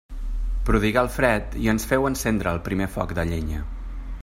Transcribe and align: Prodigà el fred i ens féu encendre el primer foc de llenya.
Prodigà 0.69 1.03
el 1.05 1.09
fred 1.17 1.53
i 1.65 1.69
ens 1.75 1.85
féu 1.91 2.09
encendre 2.11 2.55
el 2.55 2.65
primer 2.69 2.91
foc 2.97 3.17
de 3.21 3.29
llenya. 3.33 3.63